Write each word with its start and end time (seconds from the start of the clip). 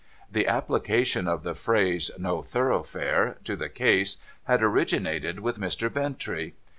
The 0.31 0.47
application 0.47 1.27
of 1.27 1.43
the 1.43 1.53
phrase 1.53 2.09
No 2.17 2.41
Thoroughfare 2.41 3.37
to 3.43 3.55
the 3.55 3.69
case 3.69 4.17
had 4.45 4.63
originated 4.63 5.41
with 5.41 5.59
Mr. 5.61 5.91
Bintrcy. 5.93 6.53